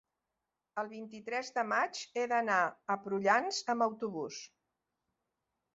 [0.83, 2.59] el vint-i-tres de maig he d'anar
[2.95, 4.45] a Prullans amb autobús.